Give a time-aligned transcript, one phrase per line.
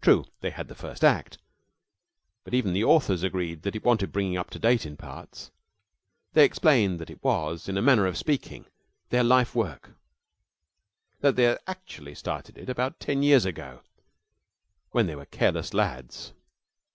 [0.00, 1.36] True, they had the first act,
[2.44, 5.50] but even the authors agreed that it wanted bringing up to date in parts.
[6.32, 8.64] They explained that it was, in a manner of speaking,
[9.10, 9.90] their life work,
[11.20, 13.82] that they had actually started it about ten years ago
[14.92, 16.32] when they were careless lads.